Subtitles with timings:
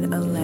[0.00, 0.37] 9 11.